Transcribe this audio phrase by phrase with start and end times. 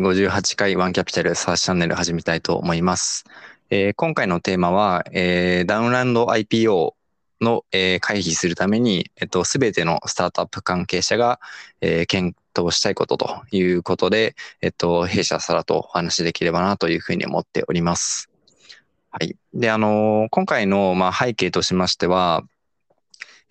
[0.00, 3.24] 58回ワンキャピタルサーチャンネル始めたいと思います。
[3.70, 6.94] えー今回のテーマは、えーダウンランド IPO
[7.40, 11.40] の、えー回避するために、えっと、すべてのスタートアップ関係者が、
[11.80, 18.30] えー検討したいことということで、えっと、弊社サラとお話しできればなというふうに思っております。
[19.10, 19.36] はい。
[19.52, 22.42] で、あの今回の、まあ、背景としましては、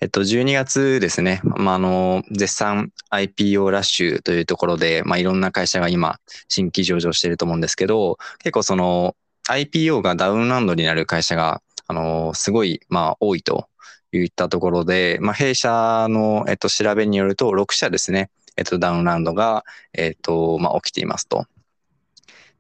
[0.04, 6.20] えっと、12月ですね、まあ、あの、絶賛 IPO ラッシュというところで、まあ、いろんな会社が今、
[6.50, 9.16] 新規上場していると思うんですけど、結構その、
[9.48, 13.70] IPO がダウンランドになる会社が、あの、すごい、まあ、多いと
[14.12, 21.46] いったところで、まあ、弊社の、えっと、調べによると、6社ですね、えっと、ダウンランドが、えっと、まあ、起きていますと。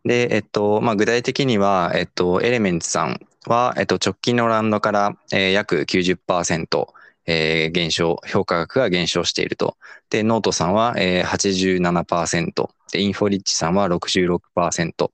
[0.05, 6.87] で、えっと、まあ、具体的には、えっと、エレメンツさんは、えっと、直近のランドから、えー約90%、
[7.25, 9.77] えー減少、評価額が減少していると。
[10.09, 15.11] で、ノートさんは、えー、87%、で、インフォリッチさんは66%と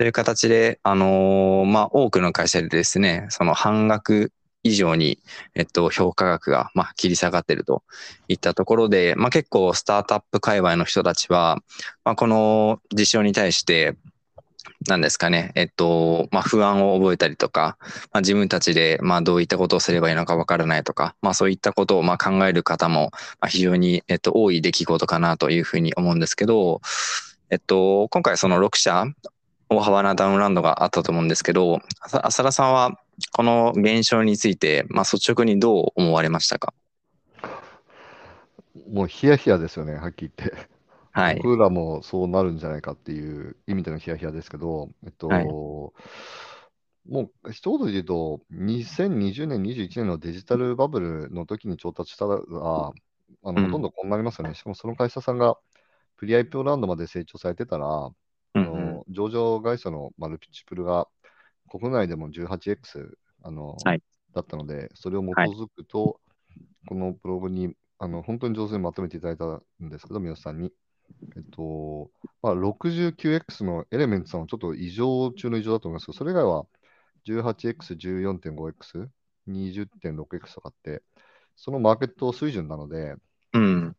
[0.00, 5.18] いう形で、あのーまあ、多くの会社でですね、その半額以上に、
[5.54, 7.82] えっと、評価額が、まあ、切り下がっていると
[8.28, 11.58] いったところで、まあ、結構スタートアップ界隈の人たちは、
[12.04, 13.96] まあ、この事象に対して、
[14.86, 17.76] なんですかね、えっと、まあ、不安を覚えたりとか、
[18.12, 26.80] まあ、自分たちで、まあ、どういったことをすればいいのかわからないとか、まあ、そういったことを、まあ、考える方も、まあ、非常に、えっと、多い出来事かなというふうに思うんですけど、
[27.50, 29.04] えっと、今回その6社、
[29.68, 32.98] 大幅なダウンランドがあったと思うんですけど、浅田さんは、
[33.32, 36.72] この現象について、まあ、率直にどう思われましたか？
[38.90, 40.56] もうヒヤヒヤですよね、はっきり言って。
[41.12, 41.36] はい。
[41.36, 45.46] 僕らもそうなるんじゃないかっていう意味でのヒヤヒヤですけど、えっと、はい
[47.08, 52.92] もう一言で言うと、2020年、21年のデジタルバブルの時に調達したら、あの
[53.42, 54.54] うんほとんどこうなりますよね。
[54.54, 55.56] しかもその会社さんが
[56.18, 58.14] プリ IPO ラウンドまで成長されてたら、うん
[58.54, 61.08] あの上場会社のマルチプルが
[61.68, 66.20] 国内でも 18X あの、はいだったので、それを基づくと、
[66.86, 69.44] このブログにあの本当に上手にまとめていただいた
[69.84, 70.72] んですけど、三好さんに。
[71.36, 72.10] えっと、
[72.42, 76.66] まあ、69X のエレメンツさんはちょっと異常中の異常だと思いますけど、それ以外は
[77.26, 79.08] 18X、14.5X、
[79.48, 81.02] 20.6X とかって、
[81.56, 83.14] そのマーケット水準なので、
[83.52, 83.96] うん。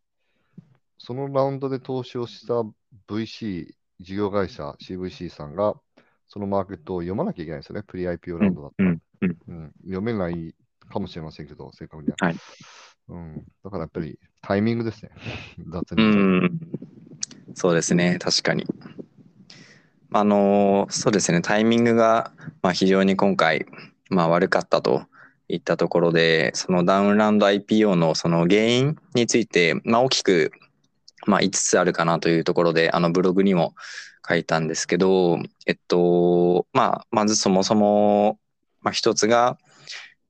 [0.98, 2.54] そのラウンドで投資をした
[3.08, 5.74] VC、事業会社、CVC さんが、
[6.28, 8.90] そのマーケットを読まなきゃいけないんですよね、プリ IPO ラウンドだったら。
[8.90, 9.02] うん。
[9.20, 9.38] うん。
[9.48, 10.54] うん読めない
[10.88, 12.16] かもしれませんけど、正確には。
[12.20, 12.36] はい
[13.08, 15.10] うん、だからやっぱりタイミングですね。
[15.68, 16.50] 雑うに。
[17.54, 18.66] そうですね、確かに。
[20.12, 22.32] あの、そうですね、タイミングが、
[22.62, 23.66] まあ、非常に今回、
[24.10, 25.06] まあ、悪かったと
[25.48, 30.52] いったところで、そのダウンランド IPO のその原因について、まあ、大きく、
[31.26, 33.74] まあ、5つあるかなというところで、あのブログにも
[34.28, 38.38] 書いたんですけど、えっと、まあ、まずそもそも、
[38.80, 39.58] まあ、一つが、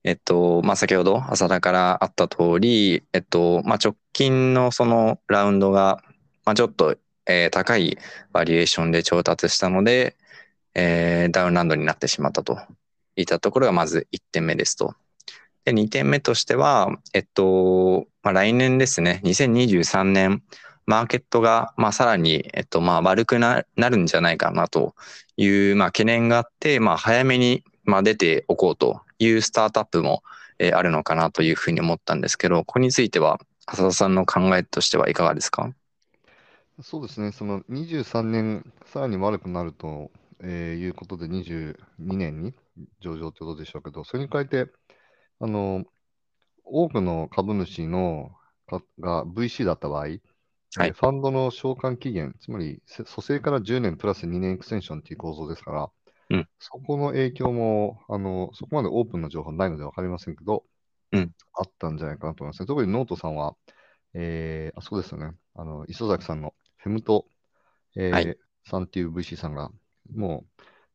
[0.03, 6.01] えっと、まあ、先ほど浅田からあった通り、えっと、まあ、直近のそのラウンドが、
[6.45, 6.95] まあ、ちょっと、
[7.25, 7.97] えー高い
[8.31, 10.15] バリエーションで調達したので、
[10.75, 12.59] えーダウンランドになってしまったと。
[13.15, 14.95] いったところがまず1点目ですと。
[15.65, 20.41] で、2点目としては、えっと、まあ、来年ですね、2023年、
[20.87, 24.95] マーケットが、まあ、さらに、えっと、まあ、悪くなるんじゃないかなと
[25.37, 30.23] いう、まあ、懸念があって、まあ、早めに、まあ、出ておこうというスタートアップも、
[30.59, 35.71] えーあるのかなというふうに思ったんですけど、ここについては、浅田さんの考えとしてはいかがですか？
[36.81, 42.53] そうですね、その23年、さらに悪くなると、えーいうことで、22年に
[42.99, 44.71] 上場ということでしょうけど、それに加えて、
[45.39, 45.85] あの
[46.65, 48.31] 多くの株主の
[48.67, 50.21] かが VC だった場合、えー
[50.75, 55.91] はいファンドの償還期限、つまりせ蘇生から10年プラス2年エクステンションという構造ですから、
[56.29, 56.47] うん。
[56.59, 60.65] そこの影響もあの、そこまでオープンな情報ないので分かりませんけど、
[61.11, 61.31] うん。
[61.53, 62.65] あったんじゃないかなと思いますね。
[62.65, 63.55] 特にノートさんは、
[64.13, 66.53] えーあそうですよね、あの磯崎さんの
[66.83, 67.25] フェムト、
[67.95, 69.71] えーはいさんっていう VC さんが、
[70.15, 70.45] も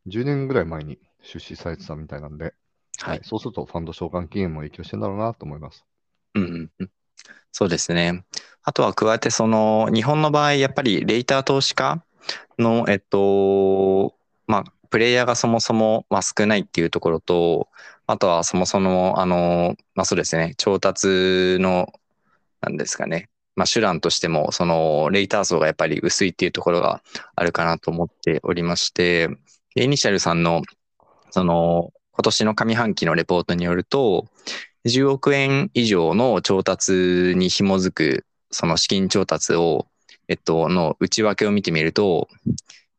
[0.07, 2.55] う10年ぐらい前に出資されてたみたいなんで、
[3.01, 3.21] はい。
[3.25, 5.85] そうするとファンド償還期限も影響してんだろうなと思います。
[6.35, 6.91] うんうんうん
[7.53, 8.25] そうですね。
[8.63, 12.03] あとは加えて、その、日本の場合、やっぱりレイター投資家
[12.59, 14.15] の、えっと、
[14.47, 17.69] まあ、プレイヤーがそもそも、まあ、少ないっていうところと、
[18.07, 21.93] あとはそもそも、あの、まあ、そうですね、調達の、
[22.61, 27.03] なんですかね、まあ、手段としても、その、レイター層がやっぱり薄いっていうところが
[27.35, 29.31] あるかなと思っておりまして、
[29.75, 30.63] イニシャルさんの、
[31.31, 34.27] その、今年の上半期のレポートによると、
[34.85, 36.93] 10億円以上の調達
[37.35, 39.89] に紐づく、その資金調達を、
[40.29, 42.29] えっと、の内訳を見てみると、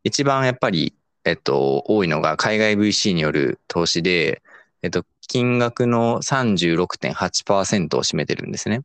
[0.03, 4.41] 一番やっぱり、えっと、多いのが海外 VC による投資で、
[4.81, 8.81] えっと、金額の36.8%を占めてるんですね。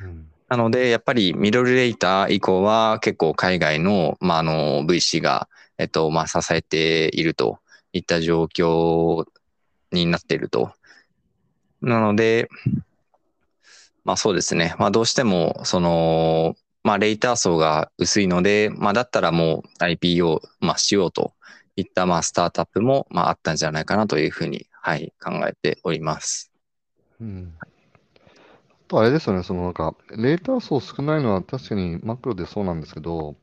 [0.00, 7.58] うんなので、やっぱりミドルレーター以降は結構海外の、まあ、あの VC が、えっと、まあ、支えていると
[7.92, 9.26] いった状況
[9.92, 10.72] になっていると。
[11.82, 12.48] なので、
[14.04, 14.74] まあそうですね。
[14.78, 21.34] まあどうしても、その、まあレーター層が薄いので、まあだったらもう IPO、まあしようと
[21.76, 26.50] いった、まあスタートアップも、まああったんじゃないかなというふうに、はい、考えております。
[27.20, 27.52] うん
[28.88, 33.36] とあれですよね、そのなんか、レーター層少ないのは確かにマクロでそうなんですけど、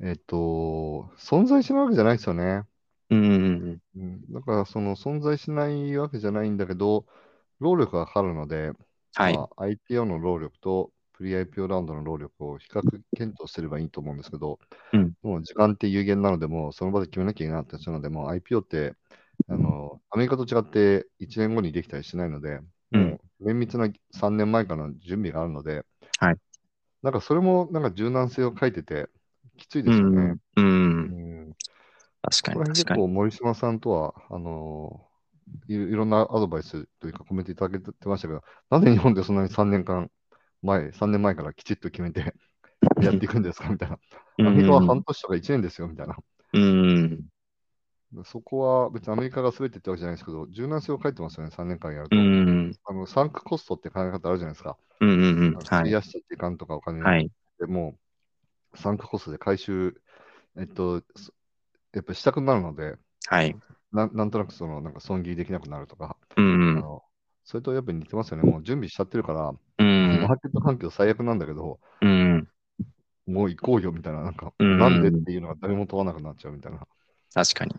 [0.00, 2.62] えっと、存在しないわけじゃないですよね。
[3.10, 7.06] うんうんうん、だから、その存在しないわけじゃないんだけど、
[7.58, 8.72] 労力がかかるので、
[9.14, 9.34] はい。
[9.34, 12.82] まあ、IPO の労力とプリ IPO ラウンドの労力を比較
[13.16, 14.58] 検討すればいいと思うんですけど、
[14.92, 18.94] うんもう時間って有限なので、もうその場で決めなきゃいけなかったりするので、もう IPO って、
[19.48, 22.60] あの、アメリカと違って1年後にできたりしないので、
[23.40, 25.84] 綿密な3年前からの準備があるので、
[26.18, 26.36] はい
[27.02, 29.08] なんかそれもなんか柔軟性を書いてて、
[29.56, 30.20] きついでうすよね。
[30.20, 30.40] ん。
[30.56, 30.62] うん。
[30.62, 30.62] う
[31.50, 31.52] ん
[32.22, 32.74] 確かに、確かに。
[32.74, 35.00] 結構森島さんとは、あの
[35.68, 40.10] いいろんなアドバイスというかコメントいただけてましたけど、なぜ日本でそんなに3年間
[40.62, 42.34] 前、3年前からきちっと決めて
[43.00, 43.68] やっていくんですか？
[43.70, 43.98] みたいな。
[44.38, 46.16] アメリカは半年とか1年ですよみたいな。
[46.52, 47.28] うん。
[48.24, 52.16] そこは別にアメリカが全てってわけじゃないですけど、柔軟性を書いてますよね、3年間やるうと。
[52.16, 52.72] ん。
[52.84, 54.76] あのサンクコストって考え方あるじゃないですか。
[55.00, 55.08] うん。
[55.10, 55.38] うん。
[55.40, 55.58] うん。
[55.58, 57.30] 費やした時間とかお金はい。
[57.58, 57.98] でも
[58.72, 60.00] う、サンクコストで回収、
[60.56, 61.32] えっと、そ
[61.92, 62.96] やっぱりしたくなるので、
[63.26, 63.56] はい。
[63.92, 66.74] ななんとなくそのなんか損切りできなくなるとか、あうん。
[66.76, 67.02] の
[67.44, 68.50] それとやっぱり似てますよね。
[68.50, 70.34] もう準備しちゃってるから、うんマ。
[70.34, 72.48] ーケット環境最悪なんだけど、うん。
[73.26, 76.86] もう行こうよみたいな、なんか、うんなんでっていうのが誰も問わなくなっちゃうみたいな。
[77.34, 77.74] 確かに。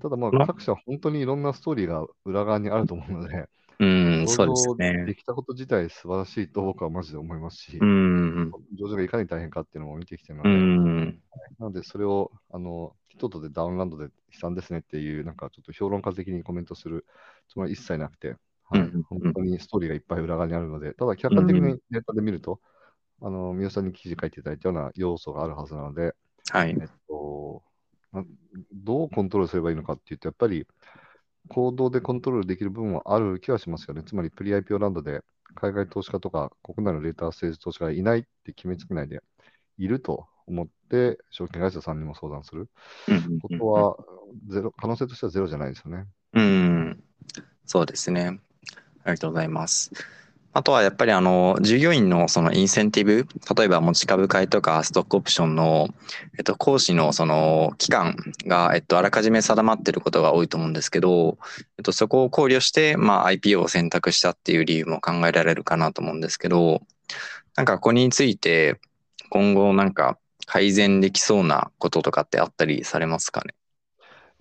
[0.00, 3.48] ただままあ、各社本当にいろんなストーリーが裏側にあると思うので、
[3.78, 4.26] うん。
[4.26, 4.74] そうです上場
[5.06, 5.14] でね。
[5.14, 8.50] きたこと自体素晴らしいと僕はマジで思いますし、うん。
[8.74, 11.22] 上場がいかに大変かっていうのも見てきてるのうで、ん。
[11.58, 14.10] なのでそれを、あの、一言でダウンランドで悲
[14.40, 17.06] 惨ですねっていう、なんかちょっと評論家的にコメントする
[17.48, 22.60] つもりは一切なくて、はいうん本当にストーリーがいっぱい裏側にあるので、ただ客観的にデータで見ると、
[23.20, 26.14] あの、三好さんに記事書いていただいたような要素があるはずなので、
[26.50, 26.70] はい。
[26.70, 27.71] えっと、な
[28.72, 30.66] どうコントロールすればいいのかっていうと、やっぱり
[31.48, 34.02] 行動でコントロールできる部分はある気はしますよね。
[34.04, 35.22] つまり、プリ IPO ランドで
[35.54, 39.22] 海外投資家とか国内のレーターセールス投資家がいないって決めつけないで
[39.78, 42.68] いると思って、証券会社さんにも相談する
[43.08, 43.96] うんことは
[44.48, 46.06] ゼロ、可能性としてはゼロじゃないですよね。
[46.34, 47.04] うん。
[47.66, 48.40] そうですね。
[49.04, 49.90] ありがとうございます。
[50.54, 53.26] あとはやっぱりあの、従業員のそのインセンティブ、
[53.56, 55.88] 例えば持ち株会とかストックオプションの、
[56.36, 58.16] えっと、行使のその期間
[58.46, 61.38] が、えっと、あらかじめ定まっていることが多いと思うんですけど、
[61.78, 66.82] えっと、そこを考慮して、まあ、IPO を選択したっていう理由も考えられるかなと思うんですけど、
[67.56, 68.78] なんかここについて、
[69.30, 73.54] 今後なんか改善できそうなこととかってあったりされますかね？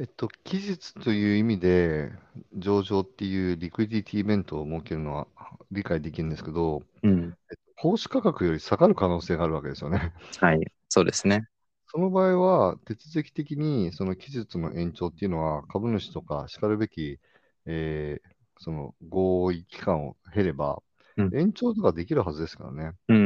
[0.01, 2.11] えっと、期日という意味で、
[2.57, 5.27] 上場っていうリクイディティイベントを設けるのは
[5.71, 7.37] 理解できるんですけど、うん。
[7.77, 10.13] 行使価格より下がる可能性があるわけですよね。
[10.39, 10.71] はい。
[10.89, 11.47] そうですね。
[11.87, 17.19] その場合は、手続き的にその期日の延長っていうのは、株主とかしかるべき、
[17.65, 18.31] えー
[18.63, 20.83] その合意期間を経れば
[21.17, 22.95] うん、延長とかできるはずですからね。
[23.09, 23.19] うんう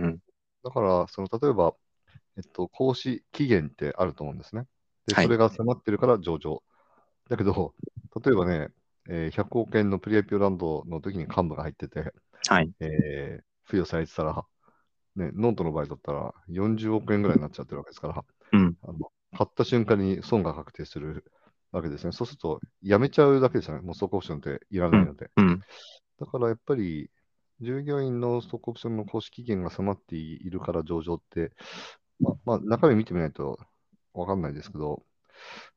[0.00, 0.22] んうん
[0.62, 1.74] だから、その例えば、
[2.36, 4.66] えっと、行使期限ってあると思うんですね。
[5.06, 6.62] で、はいそれが迫ってるから上場。
[7.28, 7.74] だけど、
[8.24, 8.68] 例えばね、
[9.08, 12.12] えー100億円のプレIPOラウンドの時に幹部が入ってて、
[12.48, 12.70] はい。
[12.80, 14.44] えー付与されてたら、
[15.16, 18.76] ね、ノートの場合だったら40億円ぐらいになっちゃってるわけですから、うん。
[18.82, 21.24] あの買った瞬間に損が確定する
[21.70, 22.12] わけですね。
[22.12, 23.82] そうすると、やめちゃうだけですよね。
[23.82, 25.30] もうストックオプションっていらないので。
[25.36, 25.60] うん。
[26.20, 27.10] だからやっぱり、
[27.60, 31.52] 従業員のストックオプションの公式期限が迫っているから上場って、
[32.20, 33.58] ままあ、中身見てみないと
[34.14, 35.02] わかんないですけど、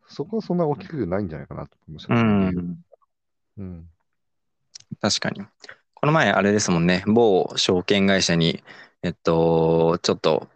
[0.08, 2.14] そこはそんな大きくないんじゃないかなと思いますう。
[2.14, 2.86] ん。
[3.58, 3.90] うん
[5.02, 5.42] 確かに。
[5.94, 8.64] この前、あれですもんね、某証券会社に、
[9.02, 10.48] えっと、ちょっと、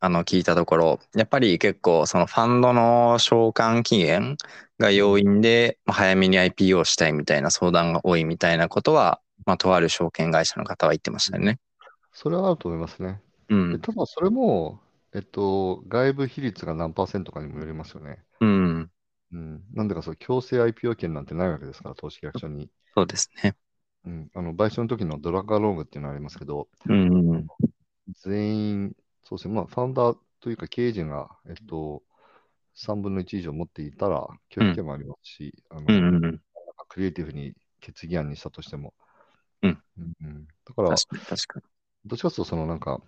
[0.00, 4.36] あの、聞いたところ、やっぱり結構、そのファンドの償還期限
[4.78, 11.58] が要因で、まあ早めに IPO したいみたいな相談が多いみたいなことは、まあ、とある証券会社の方は言ってましたよね。
[12.12, 13.20] それはあると思いますね。
[13.48, 13.72] うん。
[13.72, 14.80] でただ、それも、
[15.18, 18.22] えっと、外部比率が何パーセントかにもよりますよね。
[18.40, 18.90] うん。
[19.32, 22.70] うん、なんでかそう、強制 IPO 権なんてないわけですから、投資契約書に。
[22.94, 23.56] そうですね。
[24.04, 27.48] うん、あの賠償の時のドラッグアローグっていうのがありますけど、うん。
[28.22, 28.92] 全員、
[29.24, 32.04] そうですね、まあ、ファウンダーというか経営陣が、えっと、
[32.76, 36.40] 3分の1以上持っていたら、教育権もありますし、あのうんうんうん。
[36.86, 38.94] クリエイティブに決議案にしたとしても。
[39.62, 41.66] うんうんうんだから、確かに確かに。
[42.06, 43.02] どっちかというと、そのなんか、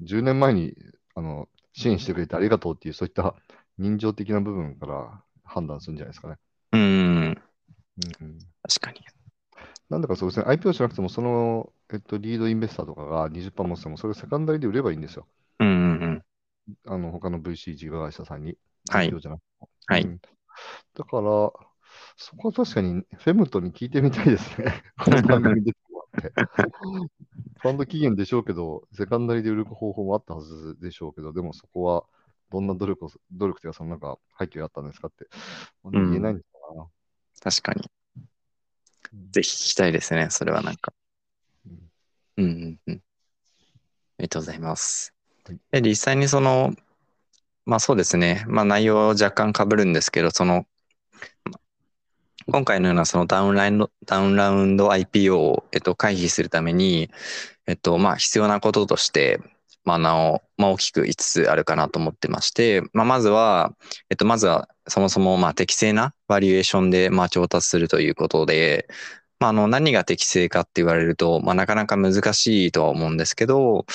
[0.00, 0.74] 10年前に
[1.14, 3.34] あの支援してくれてありがとうっていう、そういった
[3.78, 6.36] 人情的な部分から判断するんじゃないですかね。
[6.72, 9.00] うんうん確かに。
[9.90, 15.26] なんだかそうですね、IPO じゃなくても、その、えっと、リードインベスターとかが20%持ってても、それをセカンダリで売ればいいんですよ。
[15.60, 16.22] うんうんうん。
[16.86, 18.56] あの他の VC 事業会社さんに。
[18.88, 20.20] はい IPO じゃなくてもはいうん
[20.94, 21.22] だから、
[22.16, 24.82] そこは確かにフェムトに聞いてみたいですね。
[24.98, 26.32] この番組出てもらって。
[27.62, 32.04] ファンド期限でしょうけど、セカンダリで売る方法もあったはずでしょうけど、でもそこは
[32.50, 35.24] どんな努力を、努力というか、そのなんか背景があったんですかって、
[35.88, 36.86] ん言えないんですかな。
[37.40, 37.88] 確かに
[39.12, 39.30] うん。
[39.30, 40.92] ぜひ聞きたいですね、それはなんか。
[41.66, 41.90] うん
[42.36, 42.94] うんうんうん。
[42.94, 42.98] あ
[44.18, 45.14] りがとうございます
[45.46, 45.60] はい。
[45.70, 46.74] で、実際にその、
[47.64, 50.66] まあそうですね、まあ内容若干被るんですけど、その、
[52.50, 57.10] 今回のようなそのダウンラウンド、ダウンラウンド IPO を、えっと、回避するために、
[57.66, 59.40] えっと、まあ必要なこととして、
[59.84, 63.74] まあなお、まあ大きく5つあるかなと思ってまして、まあまずは、
[64.10, 68.88] えっと、まずはそもそもまあ適正なバリエーションでまあ調達するということで、
[69.38, 73.86] まああの何が適正かって言われると、まあなかなか難しいとは思うんですけど、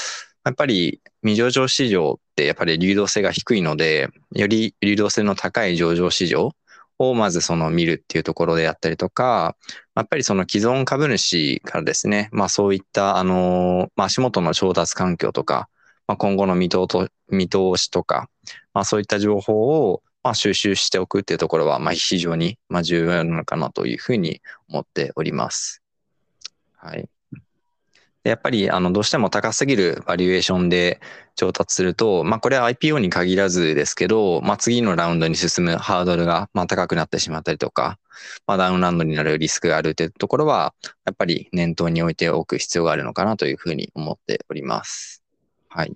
[0.45, 6.53] やっぱり未上場市場ってやっぱり流動性が低いので、より流動性の高い上場市場
[6.99, 9.55] をまずその見るっていうところであったりとか、
[9.95, 15.69] やっぱりその既存株主からですね、まあそういったあの、まあ足元の調達環境とか、
[16.07, 16.87] まあ、今後の見通
[17.29, 18.29] 見通しとか、
[18.73, 25.81] まあそういった情報をまあ収集しておくっていうところはまあ非常にまあ重要なのかなというふうに思っております。
[26.77, 27.09] はい。
[28.27, 30.99] やっぱりあのどうしても高すぎるバリエーションで
[31.35, 37.97] 調達すると、まあこれは IPO に限らずですけど、まあ次のラウンドに進むハードルがま高くなってしまったりとか、
[38.45, 40.73] まあダウンラウンドになるリスクがあるというところは、
[41.05, 45.23] やっぱり念頭に置いておく必要があるのかなというふうに思っております。
[45.69, 45.93] はい。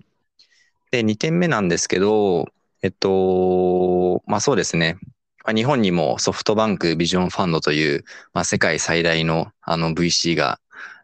[0.92, 2.48] で、2点目なんですけど、
[2.84, 4.98] えっと、まあそうですね。
[5.48, 10.60] 日本にもソフトバンクビジョンファンドという、まあ世界最大のあの VC が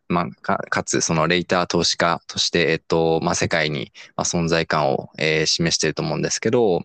[0.09, 6.81] まあ、かかつ、そのレイター投資家として、えっと、まあ、世界にまあ存在感を、えー示していると思うんですけど、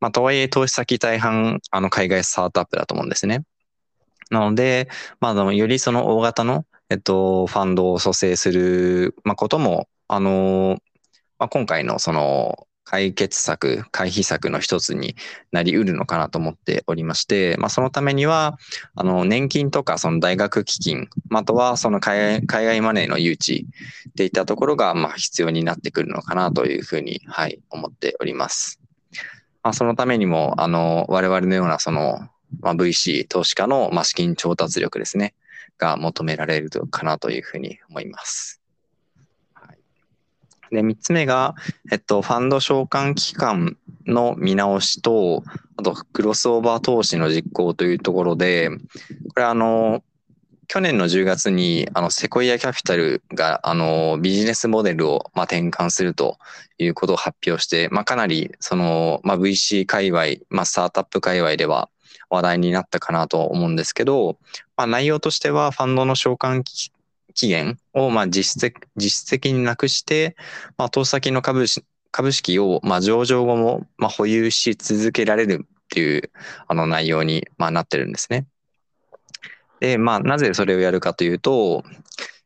[0.00, 3.44] まあ、とはいえ、投資先大半、あの、海外スタートアップだと思うんですね。
[4.30, 4.88] なので、
[5.20, 10.78] まあ、よりその大型の、えっと、ファンドを蘇生する、まあ、ことも、あの、
[11.38, 15.16] まあ、今回のその、解決策、回避策の一つに
[15.52, 18.58] なり得るのかなと思っておりまして、まあ、そのためには、
[18.94, 23.66] あの、年金とか、その大学基金、あとはその海外海外マネーの誘致
[24.10, 28.80] っていったところが、まあ、必要になってくるのかなというふうに、はい、思っております。
[29.62, 32.28] まあ、そのためにも、あの、我々のような、その、
[32.60, 35.34] まあ、VC 投資家の、まあ、資金調達力ですね、
[35.78, 38.63] が求められるかなというふうに思います。
[40.70, 41.54] で、三つ目が、
[41.90, 45.42] えっと、ファンド償還期間の見直しと、
[45.76, 48.76] あと、クロスオーバー投資の実行というところで、こ
[49.36, 50.02] れあの、
[50.66, 56.38] 去年の10月に、あの、セコイアキャピタルが、あの、ビジネスモデルを、まあ、転換すると
[56.78, 61.90] いうことを発表して、まあ、かなり、その、まあ、VC 界隈、まあ、スタートアップ界隈では
[62.30, 64.38] 話題になったかなと思うんですけど、
[64.76, 66.90] まあ、内容としては、ファンドの償還期
[67.34, 70.36] 期限を、まあ、実質的、実質的になくして、
[70.78, 76.30] まあ、投資先の株式株式を、まあ、上場後も、まあ、保有し続けられるっていう、
[76.68, 78.46] あの、内容に、まあ、なってるんですね。
[79.80, 81.82] で、まあ、なぜそれをやるかというと、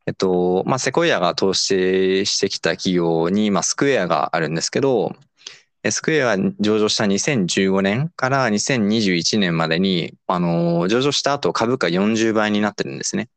[0.07, 5.15] えっと、まあ、セコイアが投資してきた企業に、まあ、スクエアがあるんですけど、
[5.91, 13.29] スクエアが上場した2015年から2021年までに、あの、上場した後株価40倍になってるんですね。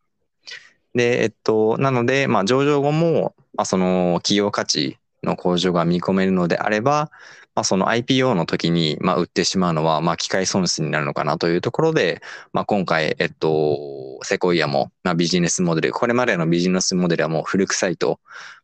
[0.93, 7.11] で、えっと、なので、まあ、上場後も、まあ、その企業価値の向上が見込めるのであれば、
[7.53, 12.21] まあ、その IPO の時に、まあ、売ってしまうのは、まあ、機械損失になるのかなというところで、
[12.53, 18.19] まあ、今回、えっと、セコイアも、まあ、ビジネスモデル、これまでのビジネスモデルはもう古臭いと、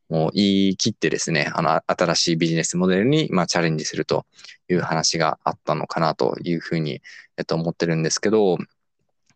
[0.10, 4.26] もう言い切ってですね、あの、新しいビジネスモデルに、まあ、チャレンジすると
[4.70, 7.02] いう話があったのかなというふうに、
[7.38, 8.58] えっと、思ってるんですけど、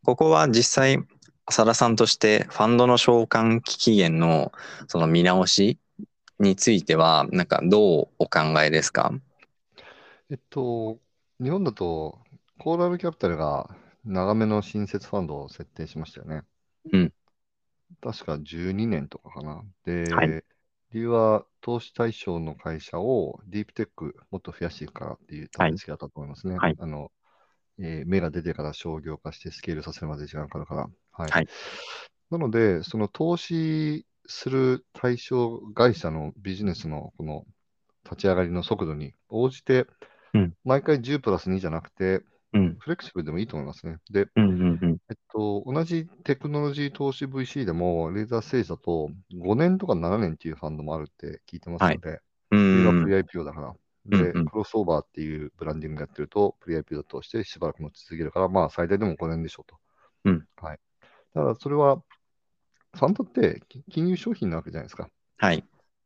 [0.05, 0.99] ここは実際、
[1.51, 4.53] 浅田さんとしてファンドの償還期限の
[4.87, 5.77] その見直し
[6.39, 9.11] については、なんかどうお考えですか？
[10.29, 10.97] えっと、
[11.43, 12.19] 日本だと、
[12.57, 13.69] コーラルキャピタルが
[14.05, 16.43] 長めの新設ファンドを設定しましたよね。
[16.93, 17.13] うん。
[18.01, 19.61] 確か12年とかかな。
[19.83, 20.43] で、はい
[20.93, 26.57] 理由は、投資対象の会社をディープテックもっと増やしていくからっていう多分意識だったと思いますね。
[26.57, 27.11] はいあの
[27.79, 30.89] えー芽が出てから商業化してスケールさせるまで時間かかるから。
[31.11, 31.29] はい。
[31.29, 31.47] はい
[32.31, 37.45] なので、その投資する対象会社のビジネスのこの
[38.05, 39.85] 立ち上がりの速度に応じて、
[40.33, 42.21] うん毎回10プラス2じゃなくて、
[42.53, 42.77] うん。
[42.79, 43.97] フレキシブルでもいいと思いますね。
[44.09, 44.97] で、うんうんうん。
[45.09, 53.73] えっと、同じテクノロジー投資 VC でも、レーザーステージだと5年とか7年っていうファンドもあるって聞いてますので、うそれがんプリ IPO だから。
[54.05, 59.77] で、うんうんクロスオーバーっていうブランディングやってると、プリ IPO としてしばらく持ち続けるから、まあ最大でも5年でしょうと。
[60.25, 60.79] うんはい。
[61.33, 62.01] だからそれは、
[62.93, 65.09] ファンドってき金融商品なわけじゃないですか。
[65.37, 65.63] はい。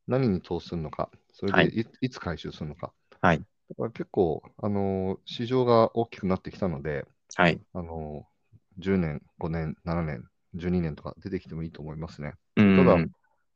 [0.08, 2.94] 何に投資するのか、そはいれでい,、い、つ回収するのか。
[3.22, 3.40] はい。
[3.40, 3.44] だ
[3.76, 7.06] から結構、あのー市場が大きくなってきたので、
[7.36, 7.60] はい。
[7.74, 8.36] あのー
[8.78, 12.34] 10年、5年、7年、12年とか出てきてもいいと思いますね。
[12.58, 12.98] うんただ、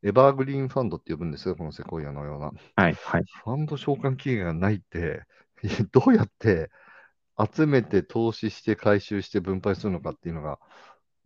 [0.01, 2.51] エバーグリーンファンドって呼ぶんですよ、このセコイアのような。
[2.75, 2.93] はい。
[2.93, 3.23] はい。
[3.43, 5.23] ファンド償還期限がないって、
[5.91, 6.71] どうやって
[7.53, 10.59] 集めて投資して回収して分配するのかっていうのが、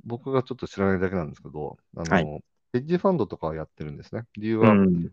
[0.03, 2.43] 僕がちょっと知らないだけなんですけど、あの、はい
[2.74, 4.24] ヘッジファンドとかはやってるんですね。
[4.38, 5.10] 理由は、うん。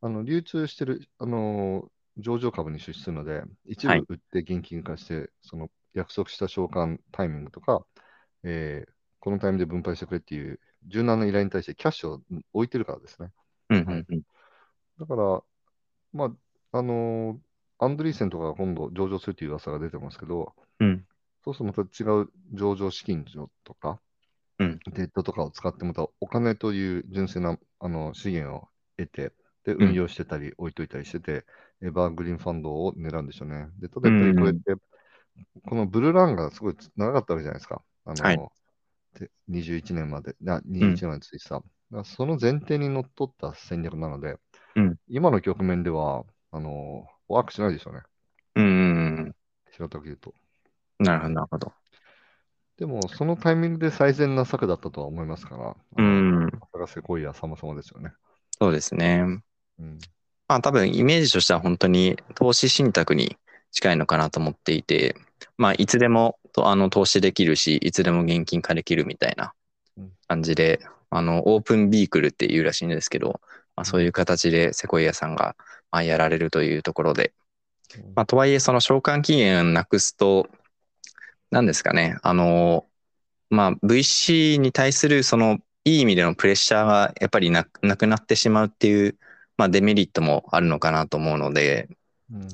[0.00, 7.84] あの流通してる、あの上場株に出資するので、一はい部売って現金化して、その約束した償還タイミングとか、
[8.44, 12.22] えーこのタイミングで分配してくれっていう柔軟な依頼に対してキャッシュを
[12.52, 13.30] 置いてるからですね。
[13.70, 14.22] うんうんうん。
[14.98, 15.42] だから、
[16.12, 16.26] ま
[16.72, 17.38] あ、あのー
[17.78, 21.06] アンドリーセンとかが今度上場するという噂が出てますけど、うん。
[21.44, 23.24] そうするとまた違う上場資金
[23.64, 24.00] とか、
[24.62, 29.32] うんデッドとかを使ってまたお金という純粋なあの資源を得て、
[29.64, 31.44] で、ん運用してたり、置いといたりしてて、
[31.82, 33.68] エバーグリーンファンドを狙うんでしょうね。
[33.78, 34.74] で、ただやっぱりこれって、
[35.66, 37.82] このブルーランがすごい長かったわけじゃないですか。
[38.04, 38.38] あの、はい
[39.14, 41.56] で21年まで、な21年までついてた。
[41.56, 44.38] だからその前提にのっとった戦略なので、
[44.74, 48.00] うん今の局面では、あの、ワークしないでしょうね。
[48.56, 48.68] うんう
[49.28, 49.34] ん
[49.70, 50.34] 平たく言うと。
[50.98, 51.06] うん。
[51.06, 51.72] なるほど、なるほど。
[52.82, 56.50] でも、そのタイミングで最善な策だったとは思いますから、うん。
[56.50, 58.10] さすがセコイア様々ですよね。
[58.58, 59.40] そうですね。
[59.78, 60.00] うん。
[60.48, 63.36] まあ多分イメージとしては本当に投資信託に
[63.70, 65.14] 近いのかなと思っていて、
[65.56, 69.52] まあいつでもとあの投資できるし、いつでも現金化できるみたいな
[69.96, 73.40] うん感じで、あのオープンビークルっていうらしいんですけど、
[73.76, 75.54] まあ、そういう形でセコイアさんが
[75.92, 77.32] まあやられるというところで、
[78.16, 80.48] まあ、とはいえその償還期限をなくすと、
[81.52, 82.86] 何ですかね、あの、
[83.48, 89.16] まあ VC に対するそのいい意味でのプレッシャーがやっぱりななくなってしまうっていう
[89.56, 91.88] まあ、デメリットもあるのかなと思うので、
[92.32, 92.48] うん。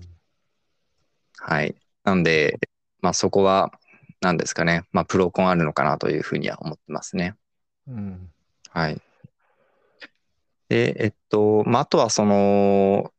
[1.38, 1.74] はい。
[2.04, 2.58] なんで、
[3.00, 3.72] まあ、そこは、
[4.20, 7.34] 何ですかね、まあ、プロコンあるのかなというふうには思ってますね。
[7.86, 8.30] うん。
[8.70, 9.00] はい。
[10.68, 13.12] で、えっと、まあ、あとはその、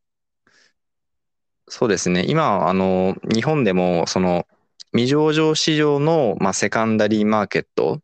[1.68, 4.46] そうですね、今、あの、日本でも、その、
[4.92, 8.00] 未上場市場の、まあ、セカンダリーマーケット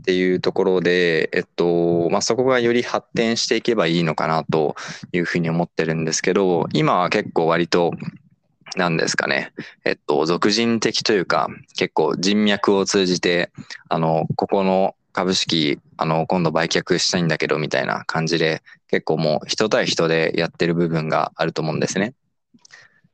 [0.00, 4.76] っていうところで、えっと、まあ、そこがより発展していけばいいのかなと
[5.12, 7.92] いうふうに思ってるんですけど、今は結構割と、
[8.76, 9.52] なんですかね、
[9.84, 13.50] えっと、俗人的というか、結構人脈を通じて、
[13.88, 22.14] あの、ここの株式、あの、今度売却したいんだけど、みたいな感じで、結構もう人対人でやってる部分があると思うんですね。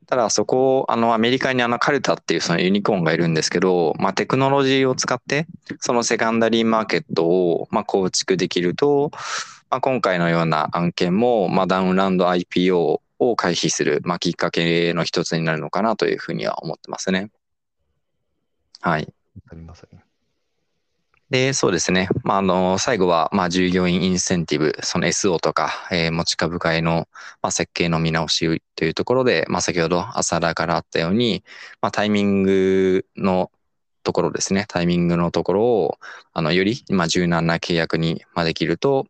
[0.07, 5.47] ただそこを、あの、アメリカにあのカルタっていうそのユニコーンがいるんですけど、まあテクノロジーを使って、
[5.79, 9.11] そのセカンダリーマーケットを、まあ構築できると、
[9.69, 17.31] まあ今回のような案件も、まあダウンランド IPO を回避する、まあきっかけの一つになるのかなというふうには思ってますね。
[18.81, 19.13] はい。
[19.49, 20.10] ありません。
[21.31, 22.09] で、そうですね。
[22.23, 27.07] まあ、あの、最後は、まあ、従業員インセンティブ、その SO とか、えー持ち株会の、
[27.41, 31.45] まあ、設計の見直しというところで、まあ、先ほど朝田からあったように、
[31.81, 33.49] まあ、タイミングの
[34.03, 34.65] ところですね。
[34.67, 35.99] タイミングのところを、
[36.33, 39.07] あの、より、まあ、柔軟な契約に、まあ、できると、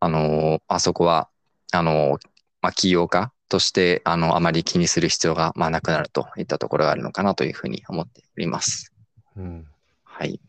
[0.00, 1.28] あの、あそこは、
[1.70, 2.18] あの、
[2.62, 8.90] まあ、企業家として、あの、あまり気にする必要が、まあ、なくなるといったところがあるのかなというふうに思っております。
[9.36, 9.66] うん。
[10.02, 10.40] はい。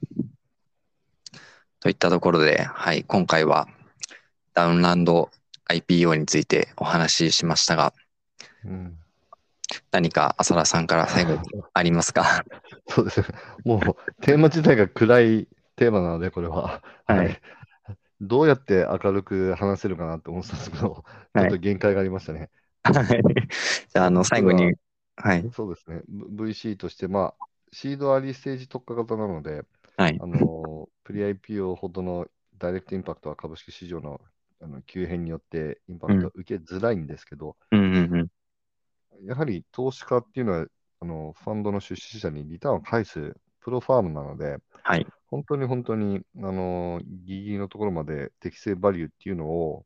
[1.80, 3.68] といったところで、はい、今回は
[4.54, 5.30] ダウンランド
[5.70, 7.94] IPO についてお話ししましたが、
[8.66, 8.98] うん。
[9.92, 11.40] 何か浅田さんから最後に
[11.74, 12.44] ありますか？
[12.88, 13.28] そうですね。
[13.66, 16.82] もう、テーマ自体が暗いテーマなので、これは。
[17.06, 17.42] はい
[18.20, 21.04] どうやって明るく話せるかなって思ってたんですけど、
[21.38, 22.50] ちょっと限界がありましたね。
[22.82, 23.22] はい
[23.94, 24.74] じゃあ、あの、最後に、
[25.16, 26.02] はい、そうですね。
[26.10, 29.66] VC として、まあ、シードアリーステージ特化型なので、
[29.97, 34.21] はいあ、の、プリ IPO ほどのダイレクトインパクトは株式市場の
[34.60, 38.29] あの急変によってインパクトが受けづらいんですけど、うんうん
[39.21, 39.27] うん。
[39.27, 40.65] やはり投資家っていうのは、
[40.99, 45.05] あのファンドの出資者にリターンを返すプロファームなので、はい。
[45.27, 49.86] 本当に本当に、あのギリギリのところまで適正バリューっていうのを、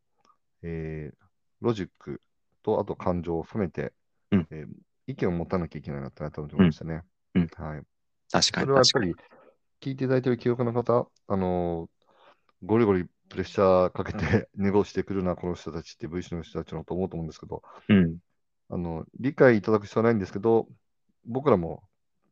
[0.61, 1.15] えー
[1.59, 2.21] ロジック
[2.63, 3.93] とあと感情を含めて、
[4.31, 4.67] うんえー
[5.07, 7.01] 意見を持たなきゃいけないなって改めて思いましたね。
[7.35, 7.81] うんはい、
[8.31, 8.65] 確かに。
[8.65, 8.99] それはやっぱ。
[8.99, 9.15] り
[9.81, 11.89] 聞いていただいている記憶の方、あの
[12.63, 18.17] ゴリゴリプレッシャーかけて ネゴしてくるな、この人たちって VC の人たちのと思うと思うんですけど、うん。
[18.69, 20.67] あの理解いただく必要はないんですけど、
[21.25, 21.83] 僕らも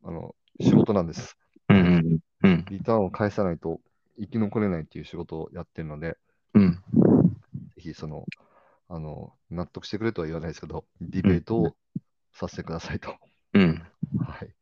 [0.03, 1.37] あの仕事なんです。
[1.69, 2.65] うんうんうん。
[2.69, 3.81] リターンを返さないと
[4.19, 6.17] 生き残れないっていう仕事をやってるので、
[6.53, 6.73] うん。
[6.73, 6.79] ぜ
[7.77, 8.25] ひその、
[8.89, 11.75] あの、納得してくれとは言わないですけど、ディベートを
[12.31, 13.15] させてくださいと。
[13.53, 13.81] うん。
[14.19, 14.58] はい。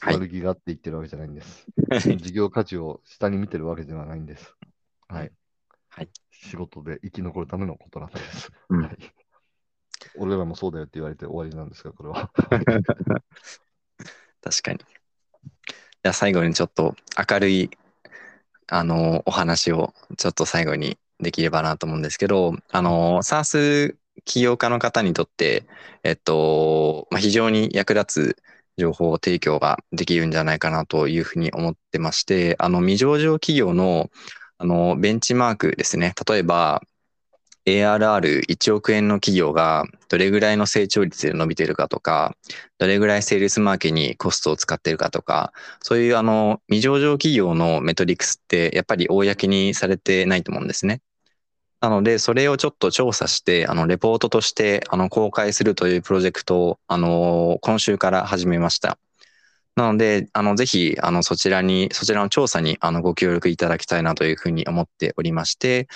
[0.00, 1.66] はい悪気があって言ってるわけじゃないんです。
[2.16, 4.56] 事業価値を下に見てるわけではないんです。
[5.08, 5.32] はい。
[5.90, 6.08] はい。
[6.30, 8.50] 仕事で生き残るためのことなんです。
[8.70, 8.98] うんはい。
[10.14, 12.30] 俺らもそうだよって言われて終わりなんですが、これは。
[14.42, 14.78] 確かに。
[14.78, 16.96] じゃあ最後にちょっと
[17.30, 17.70] 明るい、
[18.66, 25.66] あの、お話をちょっと最後にできればなと思うんですけど、あの、SARS 起業家の方にとって、
[26.02, 28.42] えっと、まあ、非常に役立つ
[28.78, 34.10] 情報提供ができるんじゃないかなというふうに思ってまして、あの、未上場企業の、
[34.58, 36.14] あの、ベンチマークですね。
[36.28, 36.82] 例えば、
[37.64, 42.36] ARR1 億円の企業がどれぐらいの成長率で伸びてるかとか、
[42.78, 51.02] どれぐらいセールスマーケにコストを使ってるかとか、そういうあの未上場企業のメトリックスってやっぱり公にされてないと思うんですね。
[51.82, 58.98] なので、それをちょっと調査して、あの、レポートとして、あの、公開するというプロジェクトを、あの、今週から始めました。
[59.76, 65.88] なので、あの、ぜひ、あの、そちらに、そちらの調査に、あの、ご協力いただきたいなというふうに思っておりまして、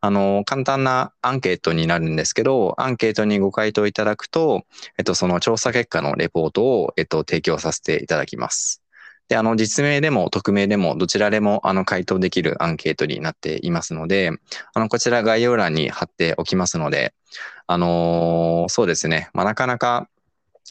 [0.00, 4.66] あの、簡単なアンケートになるんですけど、アンケートにご回答いただくと、
[4.98, 8.81] えっと、その調査結果のレポートを、えっと、提供させていただきます。
[9.32, 14.30] で、あの、実名でも匿名でも、どちらでも、あの、回答できるアンケートになっていますので、
[14.74, 17.14] あの、こちら概要欄に貼っておきますので、
[17.66, 20.06] あのーそうですね、まあ、なかなか、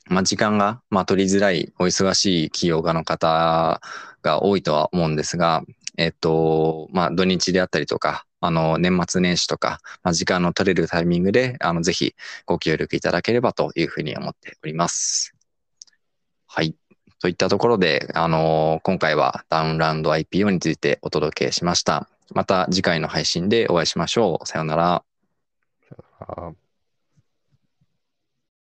[0.09, 3.81] まあ、時間が、まあ、取りづらい、お忙しい企業家の方
[4.21, 5.63] が多いとは思うんですが、
[5.97, 12.13] えっと、まあ、土日であったりとか、あの、年末年始とか、まあ、時間の取れるタイミングで、あの、ぜひ
[12.45, 15.33] ご協力いただければというふうに思っております。
[16.45, 16.80] はい。
[17.21, 22.09] といったところで、あの今回はダウンラウンド IPO についてお届けしました。
[22.33, 24.47] また次回の配信でお会いしましょう。
[24.47, 25.03] さようなら。